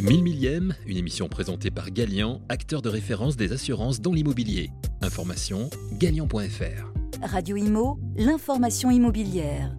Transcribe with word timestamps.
1000 0.00 0.22
millième, 0.22 0.74
une 0.86 0.96
émission 0.96 1.28
présentée 1.28 1.72
par 1.72 1.90
Galian, 1.90 2.40
acteur 2.48 2.82
de 2.82 2.88
référence 2.88 3.36
des 3.36 3.52
assurances 3.52 4.00
dans 4.00 4.12
l'immobilier. 4.12 4.70
Information 5.00 5.70
galian.fr. 5.98 6.92
Radio 7.22 7.56
Imo, 7.56 7.98
l'information 8.16 8.90
immobilière. 8.92 9.74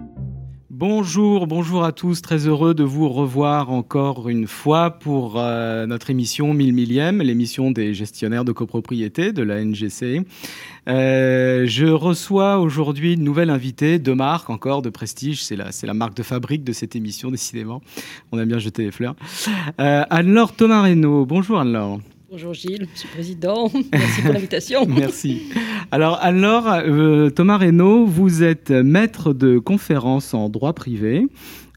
Bonjour, 0.80 1.46
bonjour 1.46 1.84
à 1.84 1.92
tous, 1.92 2.22
très 2.22 2.48
heureux 2.48 2.74
de 2.74 2.86
vous 2.86 3.10
revoir 3.10 3.70
encore 3.70 4.30
une 4.30 4.48
fois 4.48 4.92
pour 4.92 5.34
euh, 5.36 5.86
notre 5.86 6.10
émission 6.10 6.54
1000 6.54 6.74
millième, 6.74 7.22
l'émission 7.22 7.70
des 7.70 7.94
gestionnaires 7.94 8.46
de 8.46 8.54
copropriété 8.54 9.34
de 9.34 9.44
la 9.44 9.62
NGC. 9.62 10.22
Euh, 10.88 11.66
je 11.68 11.86
reçois 11.86 12.60
aujourd'hui 12.60 13.16
une 13.16 13.26
nouvelle 13.26 13.50
invitée 13.50 14.00
de 14.00 14.14
marque, 14.14 14.50
encore 14.50 14.82
de 14.82 14.90
prestige, 14.90 15.44
c'est 15.44 15.58
la, 15.58 15.74
c'est 15.74 15.86
la 15.86 15.94
marque 15.94 16.16
de 16.16 16.24
fabrique 16.24 16.64
de 16.64 16.72
cette 16.72 16.96
émission, 16.96 17.30
décidément. 17.30 17.82
On 18.32 18.38
a 18.38 18.46
bien 18.46 18.58
jeté 18.58 18.84
les 18.84 18.92
fleurs. 18.92 19.18
Euh, 19.82 20.06
Anne-Laure 20.10 20.54
Thomas 20.54 20.84
Reynaud, 20.84 21.26
bonjour 21.26 21.60
Anne-Laure. 21.60 22.00
Bonjour 22.40 22.54
Gilles, 22.54 22.88
Monsieur 22.90 23.10
le 23.10 23.14
Président, 23.16 23.70
merci 23.92 24.22
pour 24.22 24.32
l'invitation. 24.32 24.86
Merci. 24.88 25.50
Alors 25.92 26.18
alors, 26.22 26.70
euh, 26.72 27.30
Thomas 27.30 27.58
Reynaud, 27.58 28.06
vous 28.06 28.44
êtes 28.44 28.72
maître 28.72 29.34
de 29.34 29.60
conférences 29.60 30.34
en 30.34 30.48
droit 30.48 30.72
privé 30.72 31.28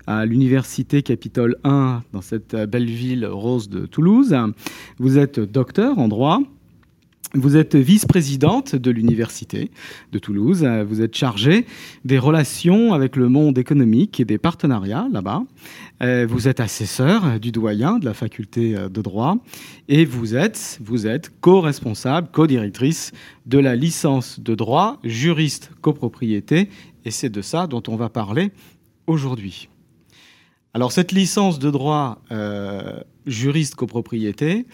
à 0.07 0.25
l'Université 0.25 1.03
Capitole 1.03 1.57
1 1.65 2.05
dans 2.13 2.21
cette 2.21 2.55
belle 2.55 2.87
ville 2.87 3.27
rose 3.27 3.71
de 3.71 3.87
Toulouse. 3.87 4.37
Vous 4.99 5.19
êtes 5.19 5.41
docteur 5.41 5.99
en 5.99 6.07
droit. 6.07 6.39
Vous 7.35 7.57
êtes 7.57 7.77
vice-présidente 7.77 8.77
de 8.77 8.91
l'Université 8.91 9.71
de 10.13 10.19
Toulouse. 10.19 10.69
Vous 10.87 11.01
êtes 11.01 11.17
chargée 11.17 11.65
des 12.05 12.19
relations 12.19 12.93
avec 12.93 13.17
le 13.17 13.31
monde 13.31 13.57
économique 13.57 14.21
et 14.21 14.27
des 14.27 14.37
partenariats 14.37 15.09
là-bas. 15.11 15.43
Euh, 16.03 16.27
Vous 16.29 16.47
êtes 16.47 16.61
assesseur 16.61 17.41
du 17.41 17.51
doyen 17.51 17.99
de 17.99 18.05
la 18.05 18.13
faculté 18.13 18.75
de 18.75 19.03
droit 19.03 19.39
et 19.89 20.05
vous 20.05 20.37
êtes, 20.37 20.79
vous 20.85 21.07
êtes 21.07 21.33
co-responsable, 21.41 22.29
co-directrice 22.31 23.13
de 23.47 23.59
la 23.59 23.77
licence 23.77 24.39
de 24.39 24.55
droit 24.55 24.99
juriste 25.03 25.71
copropriété 25.81 26.69
et 27.07 27.11
c'est 27.11 27.31
de 27.31 27.41
ça 27.41 27.67
dont 27.67 27.83
on 27.89 27.97
va 27.97 28.11
parler 28.11 28.53
aujourd'hui. 29.07 29.71
Alors 30.75 30.91
cette 30.91 31.13
licence 31.13 31.59
de 31.59 31.71
droit 31.71 32.23
euh, 32.31 33.01
juriste 33.27 33.75
copropriété 33.75 34.67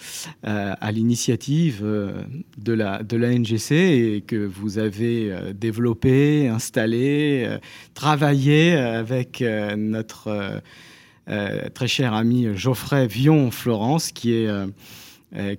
euh, 0.46 0.72
à 0.80 0.92
l'initiative 0.92 1.80
euh, 1.82 2.22
de 2.56 2.72
la 2.72 3.02
de 3.02 3.16
la 3.16 3.36
NGC 3.36 3.74
et 3.74 4.20
que 4.24 4.36
vous 4.36 4.78
avez 4.78 5.32
euh, 5.32 5.52
développé, 5.52 6.46
installé, 6.46 7.46
euh, 7.48 7.58
travaillé 7.94 8.76
avec 8.76 9.42
notre 9.76 10.62
très 11.74 11.88
cher 11.88 12.14
ami 12.14 12.46
Geoffrey 12.54 13.06
Vion 13.06 13.50
Florence 13.50 14.12
qui 14.12 14.32
est 14.32 14.48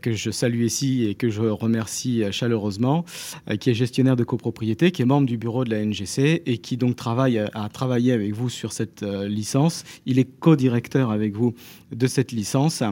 que 0.02 0.14
je 0.14 0.32
salue 0.32 0.64
ici 0.64 1.06
et 1.06 1.16
que 1.16 1.30
je 1.30 1.42
remercie 1.42 2.24
euh, 2.24 2.32
chaleureusement, 2.32 3.06
euh, 3.50 3.56
qui 3.56 3.70
est 3.70 3.74
gestionnaire 3.74 4.16
de 4.16 4.24
copropriété, 4.24 4.92
qui 4.92 5.02
est 5.02 5.06
membre 5.06 5.28
du 5.28 5.38
bureau 5.38 5.64
de 5.64 5.70
la 5.70 5.86
NGC 5.86 6.44
et 6.46 6.58
qui 6.58 6.78
donc 6.78 6.96
travaille 6.96 7.38
euh, 7.38 7.48
a 7.54 7.70
travaillé 7.70 8.12
avec 8.14 8.34
vous 8.34 8.50
sur 8.50 8.74
cette 8.74 9.04
euh, 9.04 9.28
licence. 9.28 9.84
Il 10.06 10.20
est 10.20 10.26
co-directeur 10.40 11.12
avec 11.12 11.36
vous 11.36 11.54
de 11.92 12.08
cette 12.08 12.32
licence 12.32 12.84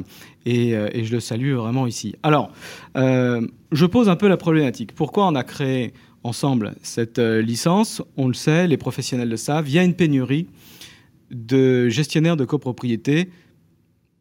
et, 0.46 0.76
euh, 0.76 0.90
je 1.04 1.14
le 1.14 1.20
salue 1.20 1.54
vraiment 1.54 1.88
ici. 1.88 2.16
Alors, 2.24 2.52
euh, 2.96 3.46
je 3.72 3.86
pose 3.86 4.10
un 4.10 4.16
peu 4.16 4.28
la 4.28 4.38
problématique. 4.38 4.94
Pourquoi 4.94 5.28
on 5.28 5.36
a 5.36 5.44
créé 5.44 5.94
ensemble 6.24 6.76
cette 6.82 7.20
euh, 7.20 7.42
licence? 7.42 8.02
On 8.16 8.28
le 8.28 8.34
sait, 8.34 8.68
les 8.68 8.78
professionnels 8.78 9.30
le 9.30 9.38
savent, 9.38 9.68
il 9.68 9.76
y 9.76 9.80
a 9.80 9.84
une 9.84 9.94
pénurie 9.94 10.48
de 11.32 11.90
gestionnaires 11.90 12.38
de 12.38 12.46
copropriété 12.46 13.30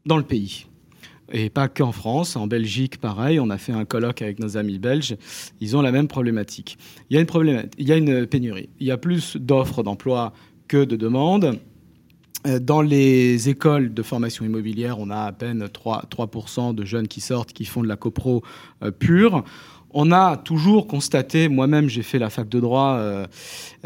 dans 0.04 0.16
le 0.16 0.24
pays. 0.24 0.66
Et 1.32 1.50
pas 1.50 1.69
qu'en 1.69 1.92
France, 1.92 2.36
en 2.36 2.46
Belgique, 2.46 2.98
pareil, 2.98 3.41
on 3.41 3.50
a 3.50 3.58
fait 3.58 3.72
un 3.72 3.84
colloque 3.84 4.22
avec 4.22 4.38
nos 4.38 4.56
amis 4.56 4.78
belges, 4.78 5.16
ils 5.60 5.77
ont 5.77 5.82
la 5.82 5.92
même 5.92 6.08
problématique. 6.08 6.78
Il 7.10 7.14
y 7.14 7.16
a 7.16 7.20
une, 7.20 7.27
problématique, 7.27 7.74
il 7.78 7.88
y 7.88 7.92
a 7.92 7.96
une 7.96 8.26
pénurie. 8.26 8.69
Il 8.78 8.87
y 8.87 8.91
a 8.91 8.97
plus 8.97 9.37
d'offres 9.37 9.82
d'emploi 9.82 10.32
que 10.69 10.84
de 10.84 10.97
demandes. 10.97 11.59
Euh, 12.47 12.59
Dans 12.60 12.81
les 12.81 13.48
écoles 13.48 13.92
de 13.92 14.03
formation 14.03 14.44
immobilière, 14.44 14.98
on 14.98 15.10
a 15.10 15.22
à 15.22 15.32
peine 15.32 15.69
3, 15.69 16.04
3 16.10 16.72
de 16.75 16.84
jeunes 16.84 17.09
qui 17.09 17.20
sortent, 17.20 17.53
qui 17.53 17.64
font 17.64 17.82
de 17.82 17.88
la 17.88 17.97
copro 17.97 18.43
euh, 18.82 18.91
pure. 18.91 19.44
On 19.98 20.12
a 20.12 20.36
toujours 20.36 20.86
constaté, 20.88 21.48
moi-même 21.48 21.88
j'ai 21.88 22.02
fait 22.02 22.18
la 22.18 22.28
fac 22.28 22.50
de 22.50 22.60
droit, 22.60 22.96
euh, 22.98 23.26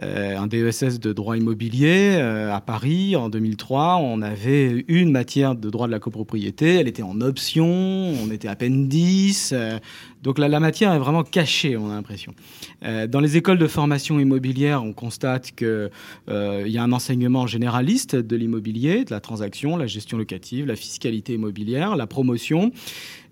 euh, 0.03 0.37
un 0.37 0.49
DESS 0.49 0.99
de 0.99 1.13
droit 1.13 1.37
immobilier 1.37 2.17
euh, 2.17 2.53
à 2.53 2.61
Paris 2.61 3.15
en 3.15 3.29
2003. 3.29 3.99
On 4.03 4.21
avait 4.21 4.85
une 4.89 5.13
matière 5.13 5.55
de 5.55 5.71
droit 5.71 5.87
de 5.87 5.93
la 5.93 6.01
copropriété, 6.01 6.75
elle 6.75 6.89
était 6.89 7.05
en 7.05 7.21
option, 7.21 7.65
on 7.65 8.29
était 8.33 8.49
à 8.49 8.57
peine 8.57 8.89
10. 8.89 9.51
euh, 9.53 9.79
donc 10.23 10.39
la, 10.39 10.49
la 10.49 10.59
matière 10.59 10.93
est 10.93 10.99
vraiment 10.99 11.23
cachée, 11.23 11.77
on 11.77 11.91
a 11.91 11.95
l'impression. 11.95 12.35
Dans 12.83 13.21
les 13.21 13.39
écoles 13.39 13.57
de 13.57 13.67
formation 13.67 14.21
immobilière, 14.21 14.83
on 14.85 14.93
constate 14.93 15.53
qu'il 15.53 15.91
y 16.29 16.79
a 16.79 16.83
un 16.83 16.93
enseignement 16.93 17.47
généraliste 17.47 18.17
de 18.17 18.37
l'immobilier, 18.37 19.05
de 19.07 19.13
la 19.13 19.21
transaction, 19.21 19.79
la 19.79 19.87
gestion 19.87 20.19
locative, 20.19 20.67
la 20.67 20.77
fiscalité 20.77 21.33
immobilière, 21.35 21.97
la 21.97 22.07
promotion. 22.07 22.71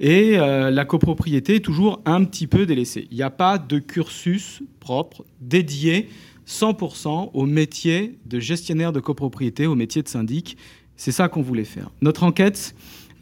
Et 0.00 0.38
la 0.38 0.84
copropriété 0.86 1.56
est 1.56 1.60
toujours 1.60 2.00
un 2.06 2.24
petit 2.24 2.46
peu 2.46 2.64
Il 2.74 3.16
n'y 3.16 3.22
a 3.22 3.30
pas 3.30 3.58
de 3.58 3.78
cursus 3.78 4.62
propre 4.80 5.24
dédié 5.40 6.08
100% 6.46 7.30
au 7.34 7.46
métier 7.46 8.18
de 8.26 8.40
gestionnaire 8.40 8.92
de 8.92 9.00
copropriété, 9.00 9.66
au 9.66 9.74
métier 9.74 10.02
de 10.02 10.08
syndic. 10.08 10.56
C'est 10.96 11.12
ça 11.12 11.28
qu'on 11.28 11.42
voulait 11.42 11.64
faire. 11.64 11.90
Notre 12.00 12.24
enquête 12.24 12.74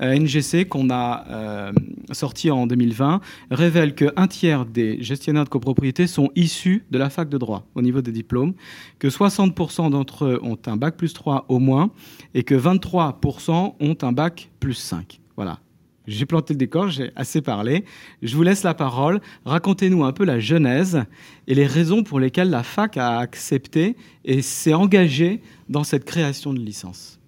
euh, 0.02 0.18
NGC 0.18 0.66
qu'on 0.66 0.90
a 0.90 1.24
euh, 1.28 1.72
sortie 2.12 2.50
en 2.50 2.66
2020 2.66 3.20
révèle 3.50 3.94
qu'un 3.94 4.26
tiers 4.26 4.66
des 4.66 5.02
gestionnaires 5.02 5.44
de 5.44 5.48
copropriété 5.48 6.06
sont 6.06 6.30
issus 6.36 6.84
de 6.90 6.98
la 6.98 7.10
fac 7.10 7.28
de 7.28 7.38
droit 7.38 7.66
au 7.74 7.82
niveau 7.82 8.02
des 8.02 8.12
diplômes, 8.12 8.54
que 8.98 9.08
60% 9.08 9.90
d'entre 9.90 10.26
eux 10.26 10.40
ont 10.42 10.58
un 10.66 10.76
bac 10.76 10.96
plus 10.96 11.12
3 11.12 11.46
au 11.48 11.58
moins 11.58 11.90
et 12.34 12.42
que 12.42 12.54
23% 12.54 13.74
ont 13.80 13.98
un 14.02 14.12
bac 14.12 14.50
plus 14.60 14.74
5. 14.74 15.20
Voilà. 15.36 15.60
J'ai 16.06 16.26
planté 16.26 16.54
le 16.54 16.58
décor, 16.58 16.88
j'ai 16.88 17.10
assez 17.16 17.42
parlé. 17.42 17.84
Je 18.22 18.36
vous 18.36 18.42
laisse 18.42 18.62
la 18.62 18.74
parole. 18.74 19.20
Racontez-nous 19.44 20.04
un 20.04 20.12
peu 20.12 20.24
la 20.24 20.38
genèse 20.38 21.04
et 21.46 21.54
les 21.54 21.66
raisons 21.66 22.02
pour 22.02 22.20
lesquelles 22.20 22.50
la 22.50 22.62
fac 22.62 22.96
a 22.96 23.18
accepté 23.18 23.96
et 24.24 24.42
s'est 24.42 24.74
engagée 24.74 25.40
dans 25.68 25.84
cette 25.84 26.04
création 26.04 26.52
de 26.52 26.60
licence. 26.60 27.18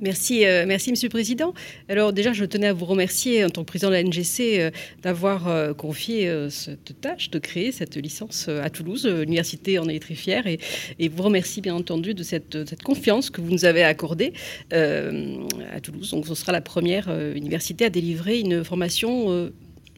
Merci, 0.00 0.44
euh, 0.44 0.64
merci 0.66 0.90
Monsieur 0.90 1.06
le 1.06 1.12
Président. 1.12 1.54
Alors 1.88 2.12
déjà, 2.12 2.32
je 2.32 2.44
tenais 2.44 2.66
à 2.66 2.72
vous 2.72 2.84
remercier 2.84 3.44
en 3.44 3.48
tant 3.48 3.62
que 3.62 3.66
président 3.66 3.90
de 3.90 3.94
la 3.94 4.02
NGC 4.02 4.58
euh, 4.58 4.70
d'avoir 5.02 5.46
euh, 5.46 5.72
confié 5.72 6.30
cette 6.50 7.00
tâche 7.00 7.30
de 7.30 7.38
créer 7.38 7.70
cette 7.70 7.96
licence 7.96 8.48
à 8.48 8.70
Toulouse. 8.70 9.06
L'université 9.06 9.78
en 9.78 9.88
est 9.88 10.00
très 10.00 10.14
fière 10.14 10.46
et, 10.46 10.58
vous 11.08 11.22
remercie 11.22 11.60
bien 11.60 11.74
entendu 11.74 12.12
de 12.12 12.22
cette, 12.24 12.56
de 12.56 12.68
cette 12.68 12.82
confiance 12.82 13.30
que 13.30 13.40
vous 13.40 13.50
nous 13.50 13.64
avez 13.64 13.84
accordée 13.84 14.32
à 14.72 15.80
Toulouse. 15.80 16.10
Donc 16.10 16.26
ce 16.26 16.34
sera 16.34 16.50
la 16.50 16.60
première 16.60 17.08
université 17.34 17.84
à 17.84 17.90
délivrer 17.90 18.40
une 18.40 18.64
formation 18.64 19.50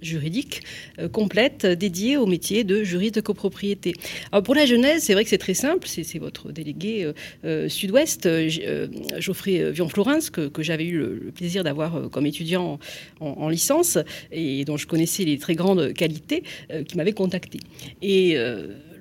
juridique 0.02 0.62
euh, 0.98 1.08
complète 1.08 1.66
dédiée 1.66 2.16
au 2.16 2.26
métier 2.26 2.64
de 2.64 2.82
juriste 2.82 3.16
de 3.16 3.20
copropriété. 3.20 3.94
Alors 4.32 4.42
pour 4.42 4.54
la 4.54 4.66
Genèse, 4.66 5.04
c'est 5.04 5.14
vrai 5.14 5.24
que 5.24 5.30
c'est 5.30 5.38
très 5.38 5.54
simple, 5.54 5.86
c'est 5.86 6.18
votre 6.18 6.52
délégué 6.52 7.04
euh, 7.04 7.12
euh, 7.44 7.68
sud-ouest, 7.68 8.26
euh, 8.26 8.88
Geoffrey 9.18 9.72
Vion-Florence, 9.72 10.30
que, 10.30 10.50
j'avais 10.62 10.84
eu 10.84 10.98
le, 10.98 11.32
plaisir 11.34 11.64
d'avoir 11.64 12.10
comme 12.10 12.26
étudiant 12.26 12.78
en, 13.20 13.26
en 13.26 13.48
licence 13.48 13.98
et 14.32 14.64
dont 14.64 14.76
je 14.76 14.86
connaissais 14.86 15.24
les 15.24 15.38
très 15.38 15.54
grandes 15.54 15.92
qualités, 15.92 16.42
qui 16.88 16.96
m'avait 16.96 17.12
contacté. 17.12 17.60
Et 18.02 18.36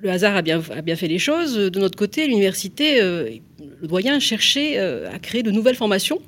le 0.02 0.10
hasard 0.10 0.36
a 0.36 0.42
bien, 0.42 0.60
fait 0.60 1.08
les 1.08 1.18
choses. 1.18 1.56
De 1.56 1.78
notre 1.78 1.96
côté, 1.96 2.26
l'université, 2.26 3.00
euh, 3.00 3.30
le 3.80 3.88
doyen 3.88 4.20
cherchait 4.20 4.78
euh, 4.78 5.10
à 5.10 5.18
créer 5.18 5.42
de 5.42 5.50
nouvelles 5.50 5.76
formations 5.76 6.20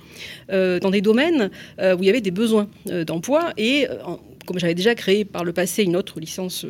euh, 0.51 0.79
dans 0.81 0.91
des 0.91 1.01
domaines 1.01 1.51
où 1.79 2.03
il 2.03 2.07
y 2.07 2.11
avait 2.11 2.21
des 2.21 2.31
besoins 2.31 2.69
d'emploi 2.87 3.53
et 3.57 3.87
comme 4.47 4.59
j'avais 4.59 4.75
déjà 4.75 4.95
créé 4.95 5.25
par 5.25 5.45
le 5.45 5.53
passé 5.53 5.85
une 5.85 5.97
autre 5.97 6.21
licence 6.21 6.67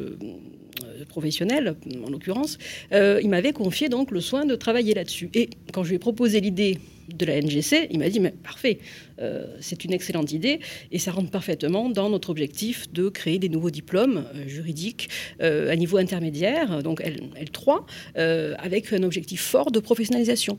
professionnelle, 1.09 1.77
en 2.05 2.11
l'occurrence, 2.11 2.59
il 2.93 3.29
m'avait 3.29 3.53
confié 3.53 3.89
donc 3.89 4.11
le 4.11 4.21
soin 4.21 4.45
de 4.45 4.55
travailler 4.55 4.95
là-dessus. 4.95 5.31
Et 5.35 5.51
quand 5.73 5.85
je 5.85 5.91
lui 5.91 5.97
ai 5.97 5.99
proposé 5.99 6.41
l'idée 6.41 6.79
de 7.15 7.27
la 7.27 7.41
NGC, 7.41 7.89
il 7.91 7.99
m'a 7.99 8.09
dit 8.09 8.21
mais 8.21 8.31
parfait, 8.31 8.79
euh, 9.21 9.47
c'est 9.61 9.85
une 9.85 9.93
excellente 9.93 10.33
idée 10.33 10.61
et 10.93 10.99
ça 10.99 11.13
rentre 11.13 11.31
parfaitement 11.31 11.89
dans 11.89 12.11
notre 12.11 12.31
objectif 12.31 12.91
de 12.93 13.09
créer 13.09 13.39
des 13.39 13.49
nouveaux 13.49 13.71
diplômes 13.71 14.25
euh, 14.35 14.47
juridiques 14.47 15.09
euh, 15.43 15.71
à 15.71 15.77
niveau 15.77 15.99
intermédiaire, 15.99 16.83
donc 16.83 17.01
L, 17.05 17.51
3 17.51 17.87
euh, 18.17 18.55
avec 18.59 18.93
un 18.93 19.03
objectif 19.03 19.43
fort 19.43 19.71
de 19.71 19.81
professionnalisation. 19.81 20.59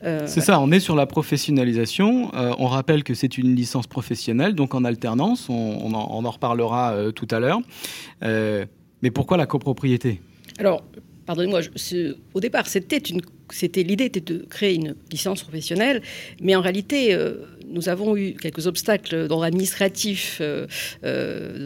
C'est 0.00 0.40
ça, 0.40 0.60
on 0.60 0.70
est 0.70 0.78
sur 0.78 0.94
la 0.94 1.04
professionnalisation. 1.04 2.30
On 2.32 2.68
rappelle 2.68 3.02
que 3.02 3.12
c'est 3.12 3.38
une 3.38 3.56
licence 3.56 3.88
professionnelle, 3.88 4.54
donc 4.54 4.72
en 4.72 4.84
alternance. 4.84 5.48
On, 5.48 5.52
on 5.52 5.92
en, 5.94 6.08
on 6.12 6.24
en 6.24 6.30
reparlera 6.30 7.10
tout 7.12 7.26
à 7.32 7.40
l'heure. 7.40 7.58
Mais 8.22 9.10
pourquoi 9.10 9.36
la 9.36 9.46
copropriété? 9.46 10.20
Alors, 10.58 10.84
pardonnez-moi, 11.26 11.60
au 12.34 12.40
départ, 12.40 12.66
c'était 12.66 12.98
une, 12.98 13.20
c'était 13.50 13.82
l'idée 13.82 14.04
était 14.04 14.20
de 14.20 14.38
créer 14.48 14.74
une 14.74 14.94
licence 15.10 15.42
professionnelle, 15.42 16.02
mais 16.40 16.54
en 16.54 16.60
réalité, 16.60 17.16
nous 17.68 17.88
avons 17.88 18.16
eu 18.16 18.34
quelques 18.34 18.66
obstacles 18.66 19.28
dans 19.28 19.40
l'administratif 19.42 20.40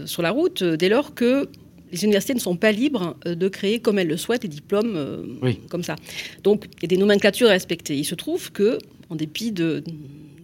sur 0.06 0.22
la 0.22 0.30
route 0.30 0.62
dès 0.62 0.88
lors 0.88 1.14
que 1.14 1.48
les 1.90 2.04
universités 2.04 2.34
ne 2.34 2.40
sont 2.40 2.56
pas 2.56 2.72
libres 2.72 3.16
de 3.24 3.48
créer 3.48 3.80
comme 3.80 3.98
elles 3.98 4.08
le 4.08 4.16
souhaitent 4.16 4.42
des 4.42 4.48
diplômes 4.48 5.38
comme 5.68 5.82
ça. 5.82 5.96
Donc 6.42 6.66
il 6.78 6.82
y 6.82 6.86
a 6.86 6.88
des 6.88 6.98
nomenclatures 6.98 7.48
à 7.48 7.52
respecter. 7.52 7.96
Il 7.96 8.04
se 8.04 8.14
trouve 8.14 8.52
que, 8.52 8.78
en 9.10 9.16
dépit 9.16 9.52
de, 9.52 9.82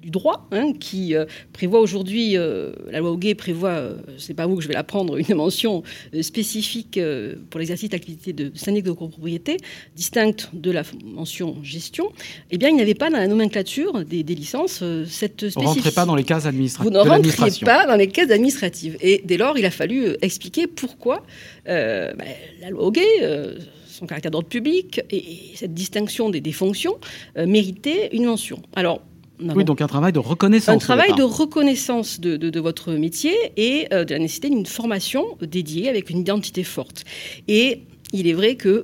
du 0.04 0.10
droit, 0.10 0.46
hein, 0.52 0.72
qui 0.78 1.14
euh, 1.14 1.24
prévoit 1.54 1.80
aujourd'hui, 1.80 2.36
euh, 2.36 2.72
la 2.90 2.98
loi 2.98 3.10
Hoguet 3.10 3.34
prévoit, 3.34 3.70
euh, 3.70 3.96
c'est 4.18 4.34
pas 4.34 4.46
vous 4.46 4.56
que 4.56 4.62
je 4.62 4.68
vais 4.68 4.74
l'apprendre, 4.74 5.16
une 5.28 5.34
mention 5.34 5.82
spécifique 6.20 7.00
pour 7.48 7.58
l'exercice 7.58 7.88
d'activité 7.88 8.32
de 8.32 8.52
syndic 8.54 8.84
de 8.84 8.92
copropriété, 8.92 9.56
distincte 9.96 10.50
de 10.52 10.70
la 10.70 10.82
mention 11.04 11.56
gestion, 11.62 12.12
eh 12.50 12.58
bien, 12.58 12.68
il 12.68 12.76
n'y 12.76 12.82
avait 12.82 12.94
pas 12.94 13.10
dans 13.10 13.16
la 13.16 13.26
nomenclature 13.26 14.04
des, 14.04 14.22
licences 14.22 14.82
cette 15.06 15.48
spécificité. 15.48 15.60
Vous 15.60 15.62
ne 15.62 15.68
rentrez 15.68 15.90
pas 15.92 16.06
dans 16.06 16.16
les 16.16 16.24
cases 16.24 16.46
administratives. 16.46 16.92
Vous 16.92 16.98
ne 16.98 17.08
rentrez 17.08 17.64
pas 17.64 17.86
dans 17.86 17.96
les 17.96 18.08
cases 18.08 18.30
administratives. 18.30 18.96
Et 19.00 19.22
dès 19.24 19.36
lors, 19.36 19.56
il 19.56 19.64
a 19.64 19.70
fallu 19.70 20.16
expliquer 20.20 20.66
pourquoi 20.66 21.24
ben, 21.64 22.14
la 22.60 22.70
loi 22.70 22.84
Hoguet 22.84 23.56
son 23.86 24.06
caractère 24.06 24.32
d'ordre 24.32 24.48
public 24.48 25.00
et, 25.10 25.52
cette 25.54 25.72
distinction 25.72 26.28
des, 26.28 26.40
des 26.40 26.52
fonctions 26.52 26.98
méritait 27.36 28.10
une 28.12 28.24
mention. 28.24 28.60
Alors, 28.74 29.00
oui, 29.40 29.64
donc 29.64 29.81
un 29.81 29.86
travail 29.86 30.12
de 30.12 30.19
reconnaissance. 30.19 30.75
Un 30.75 30.78
travail 30.78 31.12
de 31.14 31.22
reconnaissance 31.22 32.20
de, 32.20 32.60
votre 32.60 32.92
métier 32.92 33.34
et 33.56 33.88
euh, 33.92 34.04
de 34.04 34.12
la 34.12 34.20
nécessité 34.20 34.48
d'une 34.48 34.66
formation 34.66 35.36
dédiée 35.40 35.88
avec 35.88 36.10
une 36.10 36.19
identité 36.19 36.62
forte. 36.62 37.04
Et 37.48 37.82
il 38.12 38.26
est 38.28 38.32
vrai 38.32 38.54
que 38.54 38.82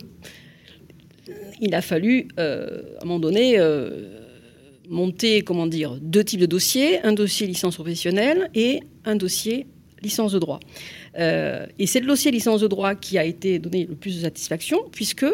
il 1.61 1.75
a 1.75 1.83
fallu, 1.83 2.29
euh, 2.39 2.83
à 2.99 3.05
un 3.05 3.07
moment 3.07 3.21
donné, 3.21 3.59
euh, 3.59 4.19
monter, 4.89 5.43
comment 5.43 5.67
dire, 5.67 5.97
deux 6.01 6.25
types 6.25 6.41
de 6.41 6.47
dossiers, 6.47 7.01
un 7.05 7.13
dossier 7.13 7.47
licence 7.47 7.77
professionnelle 7.77 8.51
et 8.55 8.81
un 9.05 9.15
dossier 9.15 9.67
licence 10.03 10.33
de 10.33 10.39
droit. 10.39 10.61
et 11.15 11.87
c'est 11.87 12.01
le 12.01 12.07
dossier 12.07 12.31
licence 12.31 12.63
de 12.63 12.67
droit 12.67 12.95
qui 12.95 13.19
a 13.19 13.25
été 13.25 13.59
donné 13.59 13.87
le 13.87 13.95
plus 13.95 14.17
de 14.17 14.23
satisfaction, 14.23 14.79
puisque 14.91 15.27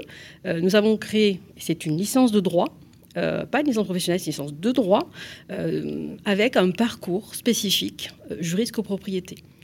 nous 0.45 0.75
avons 0.75 0.97
créé, 0.97 1.41
c'est 1.57 1.87
une 1.87 1.97
licence 1.97 2.33
de 2.33 2.41
droit, 2.41 2.77
euh, 3.17 3.47
pas 3.47 3.61
une 3.61 3.67
licence 3.67 3.85
professionnelle, 3.85 4.21
c'est 4.21 4.27
une 4.27 4.45
licence 4.45 4.55
de 4.55 4.73
droit, 4.73 5.09
euh, 5.51 6.17
avec 6.25 6.57
un 6.57 6.71
parcours 6.71 7.35
spécifique 7.35 8.11
euh, 8.31 8.37
juriste. 8.41 8.73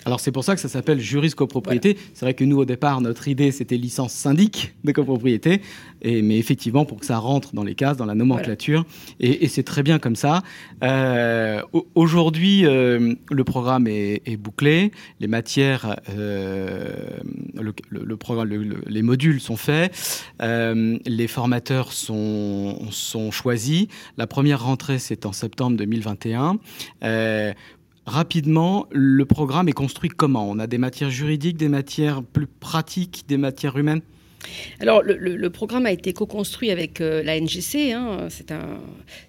Alors 0.05 0.21
c'est 0.21 0.33
pour 0.33 0.45
ça 0.45 0.55
que 0.55 0.61
ça 0.61 0.69
s'appelle 0.69 1.01
juriste 1.01 1.35
copropriété. 1.37 1.97
C'est 2.15 2.25
vrai 2.25 2.35
que 2.35 2.45
nous 2.45 2.59
au 2.59 2.65
départ 2.65 3.01
notre 3.01 3.29
idée 3.29 3.53
c'était 3.53 3.77
licence 3.77 4.13
syndic 4.13 4.75
de 4.85 4.93
copropriété, 4.93 5.63
et, 6.03 6.23
mais 6.23 6.39
effectivement 6.39 6.85
pour 6.85 7.01
que 7.01 7.07
ça 7.07 7.19
rentre 7.19 7.55
dans 7.55 7.65
les 7.65 7.75
cases, 7.75 7.97
dans 7.97 8.07
la 8.07 8.15
nomenclature, 8.15 8.85
et, 9.21 9.49
c'est 9.49 9.63
très 9.63 9.83
bien 9.83 9.99
comme 9.99 10.17
ça. 10.17 10.43
Euh, 10.83 11.63
Aujourd'hui 11.95 12.65
euh, 12.65 13.15
le 13.31 13.45
programme 13.45 13.87
est, 13.87 14.23
est, 14.27 14.37
bouclé, 14.37 14.93
les 15.21 15.27
matières, 15.27 15.97
euh, 16.17 16.89
le, 17.55 17.73
le, 17.91 18.17
programme, 18.17 18.49
les 18.87 19.03
modules 19.03 19.41
sont 19.41 19.57
faits, 19.57 19.93
les 20.41 21.29
formateurs 21.29 21.93
sont, 21.93 22.91
sont 22.91 23.31
choisis. 23.31 23.87
La 24.17 24.27
première 24.27 24.65
rentrée 24.65 24.99
c'est 24.99 25.27
en 25.27 25.33
septembre 25.33 25.77
2021. 25.77 26.59
Rapidement, 28.07 28.89
le 28.91 29.25
programme 29.25 29.69
est 29.69 29.73
construit 29.73 30.11
comment? 30.11 30.51
On 30.51 30.59
a 30.59 30.67
des 30.67 30.79
matières 30.79 31.11
juridiques, 31.11 31.57
des 31.57 31.69
matières 31.69 32.25
plus 32.25 32.49
pratiques, 32.49 33.25
des 33.29 33.37
matières 33.37 33.79
humaines? 33.79 34.03
Alors, 34.81 35.03
le, 35.03 35.51
programme 35.51 35.87
a 35.87 35.93
été 35.93 36.13
co-construit 36.13 36.71
avec 36.71 37.01
euh, 37.01 37.23
la 37.23 37.39
NGC. 37.39 37.93
Hein. 37.93 38.29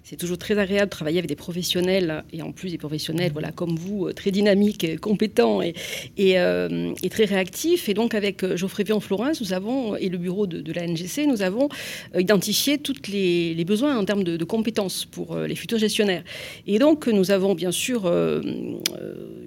c'est 0.02 0.16
toujours 0.16 0.38
très 0.38 0.58
agréable 0.58 0.86
de 0.86 0.90
travailler 0.90 1.18
avec 1.18 1.28
des 1.28 1.36
professionnels, 1.36 2.24
et 2.32 2.42
en 2.42 2.52
plus 2.52 2.70
des 2.70 2.78
professionnels 2.78 3.30
voilà, 3.32 3.52
comme 3.52 3.76
vous, 3.76 4.06
euh, 4.06 4.12
très 4.12 4.30
dynamiques, 4.30 4.98
compétents 5.00 5.60
et, 5.62 5.74
euh, 6.20 6.92
et, 7.02 7.10
très 7.10 7.24
réactifs. 7.24 7.88
Et 7.88 7.94
donc, 7.94 8.14
avec 8.14 8.44
Geoffrey 8.56 8.84
Vion-Florence, 8.84 9.40
nous 9.40 9.52
avons, 9.52 9.96
et 9.96 10.08
le 10.08 10.18
bureau 10.18 10.46
de, 10.46 10.72
la 10.72 10.86
NGC, 10.86 11.26
nous 11.26 11.42
avons 11.42 11.68
identifié 12.18 12.78
tous 12.78 12.94
les, 13.08 13.64
besoins 13.64 13.96
en 13.96 14.04
termes 14.04 14.24
de, 14.24 14.36
de, 14.36 14.44
compétences 14.44 15.04
pour 15.04 15.36
les 15.36 15.54
futurs 15.54 15.78
gestionnaires. 15.78 16.22
Et 16.66 16.78
donc, 16.78 17.06
nous 17.06 17.30
avons 17.30 17.54
bien 17.54 17.70
sûr 17.72 18.10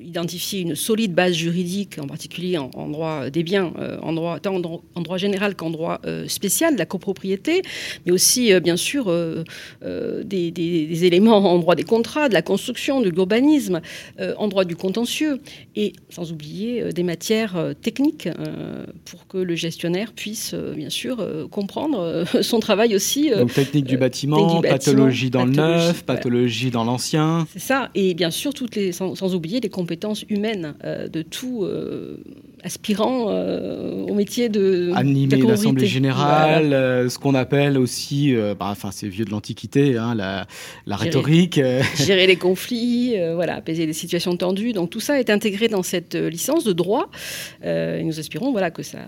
identifié 0.07 0.61
une 0.61 0.75
solide 0.75 1.13
base 1.13 1.33
juridique, 1.33 1.99
en 1.99 2.07
particulier 2.07 2.57
en, 2.57 2.87
droit 2.89 3.29
des 3.29 3.43
biens, 3.43 3.73
en 4.01 4.13
droit, 4.13 4.39
tant 4.39 4.55
en 4.55 5.01
droit 5.01 5.17
général 5.17 5.55
qu'en 5.55 5.69
droit 5.69 5.99
euh, 6.05 6.27
spécial 6.27 6.73
de 6.73 6.79
la 6.79 6.85
copropriété, 6.85 7.61
mais 8.05 8.11
aussi, 8.11 8.53
euh, 8.53 8.59
bien 8.59 8.77
sûr, 8.77 9.05
euh, 9.09 9.43
des, 10.23 11.05
éléments 11.05 11.37
en 11.37 11.59
droit 11.59 11.75
des 11.75 11.83
contrats, 11.83 12.29
de 12.29 12.33
la 12.33 12.41
construction, 12.41 13.01
de 13.01 13.09
l'urbanisme, 13.09 13.81
en 14.37 14.47
droit 14.47 14.65
du 14.65 14.75
contentieux, 14.75 15.39
et 15.75 15.93
sans 16.09 16.31
oublier 16.31 16.91
des 16.91 17.03
matières 17.03 17.73
techniques 17.81 18.27
pour 19.05 19.27
que 19.27 19.37
le 19.37 19.55
gestionnaire 19.55 20.13
puisse, 20.13 20.53
bien 20.53 20.89
sûr, 20.89 21.17
comprendre 21.51 22.25
son 22.41 22.59
travail 22.59 22.95
aussi. 22.95 23.29
Donc 23.29 23.53
technique 23.53 23.85
du 23.85 23.97
bâtiment, 23.97 24.61
pathologie 24.61 25.29
dans 25.29 25.45
le 25.45 25.51
neuf, 25.51 26.03
pathologie 26.03 26.71
dans 26.71 26.83
l'ancien. 26.83 27.47
C'est 27.53 27.59
ça, 27.59 27.89
et 27.95 28.13
bien 28.13 28.31
sûr, 28.31 28.53
toutes 28.53 28.75
les, 28.75 28.91
sans, 28.91 29.15
sans 29.15 29.35
oublier 29.35 29.59
les 29.59 29.69
compétences 29.69 29.96
humaines 30.29 30.75
de 30.83 31.21
tout 31.21 31.67
aspirant 32.63 33.25
au 34.07 34.13
métier 34.13 34.49
de 34.49 34.91
animer 34.95 35.37
l'assemblée 35.37 35.87
générale, 35.87 36.73
euh, 36.73 37.09
ce 37.09 37.19
qu'on 37.19 37.35
appelle 37.35 37.77
aussi, 37.77 38.35
euh, 38.35 38.55
bah, 38.55 38.67
enfin 38.69 38.89
c'est 38.91 39.07
vieux 39.07 39.25
de 39.25 39.31
l'antiquité, 39.31 39.97
hein, 39.97 40.15
la, 40.15 40.95
rhétorique, 40.95 41.57
euh. 41.57 41.81
gérer 41.95 42.27
les 42.27 42.35
conflits, 42.35 43.15
voilà, 43.35 43.55
apaiser 43.55 43.85
les 43.85 43.93
situations 43.93 44.35
tendues. 44.37 44.73
Donc 44.73 44.89
tout 44.89 44.99
ça 44.99 45.19
est 45.19 45.29
intégré 45.29 45.67
dans 45.67 45.83
cette 45.83 46.15
licence 46.15 46.63
de 46.63 46.73
droit. 46.73 47.09
et 47.63 48.03
nous 48.03 48.19
espérons 48.19 48.51
voilà 48.51 48.71
que 48.71 48.83
ça. 48.83 48.99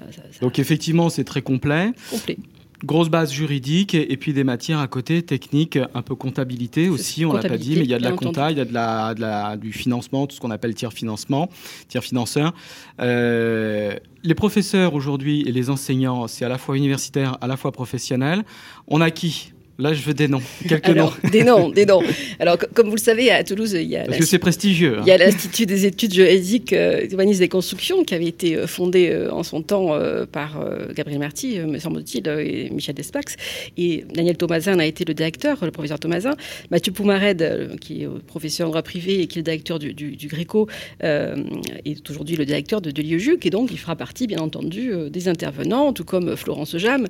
Donc 0.41 0.59
effectivement 0.59 1.09
c'est 1.09 1.23
très 1.23 1.41
complet. 1.41 1.91
Complet. 2.09 2.37
Grosse 2.83 3.09
base 3.09 3.33
juridique 3.33 3.93
et, 3.93 4.15
puis 4.15 4.31
des 4.31 4.45
matières 4.45 4.79
à 4.79 4.87
côté 4.87 5.21
techniques, 5.21 5.77
un 5.93 6.01
peu 6.01 6.15
comptabilité 6.15 6.87
aussi, 6.87 7.25
on 7.25 7.33
l'a 7.33 7.41
pas 7.41 7.57
dit, 7.57 7.75
mais 7.75 7.81
il 7.81 7.89
y 7.89 7.93
a 7.93 7.97
de 7.97 8.03
la 8.03 8.13
compta, 8.13 8.51
il 8.51 8.57
y 8.57 8.61
a 8.61 8.65
de 8.65 8.73
la, 8.73 9.13
de 9.13 9.19
la, 9.19 9.57
du 9.57 9.73
financement, 9.73 10.27
tout 10.27 10.35
ce 10.35 10.41
qu'on 10.41 10.51
appelle 10.51 10.73
tiers 10.73 10.93
financement, 10.93 11.49
tiers 11.89 12.03
financeur. 12.03 12.53
Euh, 13.01 13.95
les 14.23 14.33
professeurs 14.33 14.93
aujourd'hui 14.93 15.41
et 15.41 15.51
les 15.51 15.69
enseignants, 15.69 16.27
c'est 16.27 16.45
à 16.45 16.49
la 16.49 16.57
fois 16.57 16.77
universitaire, 16.77 17.37
à 17.41 17.47
la 17.47 17.57
fois 17.57 17.73
professionnel. 17.73 18.45
On 18.87 19.01
a 19.01 19.11
qui? 19.11 19.53
Là, 19.79 19.93
je 19.93 20.01
veux 20.01 20.13
des 20.13 20.27
noms, 20.27 20.41
quelques 20.67 20.89
noms. 20.89 21.13
Des 21.31 21.45
noms, 21.45 21.69
des 21.69 21.85
noms. 21.85 22.01
Alors, 22.39 22.57
comme 22.73 22.87
vous 22.89 22.97
le 22.97 23.01
savez, 23.01 23.31
à 23.31 23.45
Toulouse, 23.45 23.71
il 23.79 23.87
y 23.87 23.95
a. 23.95 24.03
Parce 24.03 24.17
que 24.17 24.25
c'est 24.25 24.37
prestigieux. 24.37 24.97
Il 25.01 25.07
y 25.07 25.11
a 25.11 25.13
hein. 25.13 25.17
l'Institut 25.19 25.65
des 25.65 25.85
études 25.85 26.13
juridiques, 26.13 26.73
euh, 26.73 27.07
des 27.07 27.47
constructions, 27.47 28.03
qui 28.03 28.13
avait 28.13 28.25
été 28.25 28.57
euh, 28.57 28.67
fondé 28.67 29.09
euh, 29.09 29.31
en 29.31 29.43
son 29.43 29.61
temps 29.61 29.93
euh, 29.93 30.25
par 30.25 30.59
Gabriel 30.93 31.19
Marty, 31.19 31.59
me 31.59 31.79
semble-t-il, 31.79 32.27
et 32.27 32.69
Michel 32.71 32.93
Despax. 32.93 33.37
Et 33.77 34.03
Daniel 34.13 34.35
Thomasin 34.35 34.77
a 34.79 34.85
été 34.85 35.05
le 35.05 35.13
directeur, 35.13 35.63
le 35.63 35.71
professeur 35.71 35.97
Thomasin. 35.97 36.35
Mathieu 36.71 36.91
Poumared, 36.91 37.77
qui 37.79 38.03
est 38.03 38.07
professeur 38.27 38.67
en 38.67 38.71
droit 38.71 38.81
privé 38.81 39.21
et 39.21 39.27
qui 39.27 39.39
est 39.39 39.41
le 39.41 39.45
directeur 39.45 39.79
du, 39.79 39.93
du, 39.93 40.17
du 40.17 40.27
Gréco, 40.27 40.67
est 41.01 42.09
aujourd'hui 42.09 42.35
le 42.35 42.45
directeur 42.45 42.81
de, 42.81 42.91
de 42.91 43.01
l'IEJUC. 43.01 43.45
Et 43.45 43.49
donc, 43.49 43.69
il 43.71 43.79
fera 43.79 43.95
partie, 43.95 44.27
bien 44.27 44.39
entendu, 44.39 44.91
des 45.09 45.27
intervenants, 45.29 45.93
tout 45.93 46.03
comme 46.03 46.35
Florence 46.35 46.77
Jam, 46.77 47.07